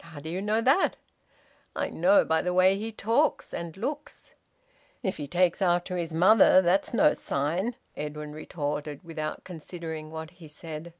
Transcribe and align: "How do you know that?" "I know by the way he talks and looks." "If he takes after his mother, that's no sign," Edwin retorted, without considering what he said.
"How 0.00 0.20
do 0.20 0.30
you 0.30 0.40
know 0.40 0.62
that?" 0.62 0.96
"I 1.74 1.90
know 1.90 2.24
by 2.24 2.40
the 2.40 2.54
way 2.54 2.78
he 2.78 2.90
talks 2.92 3.52
and 3.52 3.76
looks." 3.76 4.32
"If 5.02 5.18
he 5.18 5.26
takes 5.28 5.60
after 5.60 5.98
his 5.98 6.14
mother, 6.14 6.62
that's 6.62 6.94
no 6.94 7.12
sign," 7.12 7.74
Edwin 7.94 8.32
retorted, 8.32 9.04
without 9.04 9.44
considering 9.44 10.10
what 10.10 10.30
he 10.30 10.48
said. 10.48 10.94